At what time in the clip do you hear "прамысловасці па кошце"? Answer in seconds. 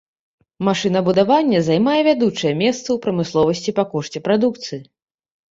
3.05-4.25